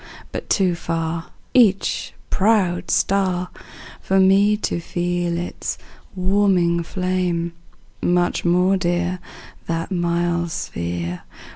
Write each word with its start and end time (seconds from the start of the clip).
But 0.31 0.49
too 0.49 0.73
far 0.73 1.27
Each 1.53 2.11
proud 2.31 2.89
star, 2.89 3.49
For 4.01 4.19
me 4.19 4.57
to 4.57 4.79
feel 4.79 5.37
its 5.37 5.77
warming 6.15 6.81
flame; 6.81 7.53
Much 8.01 8.43
more 8.43 8.77
dear 8.77 9.19
That 9.67 9.91
mild 9.91 10.49
sphere. 10.49 11.21